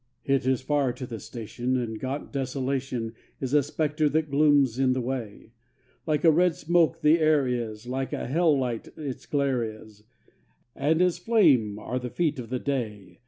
[0.25, 4.93] It is far to the station, and gaunt Desolation Is a spectre that glooms in
[4.93, 5.51] the way;
[6.07, 10.03] Like a red smoke the air is, like a hell light its glare is,
[10.75, 13.19] And as flame are the feet of the day.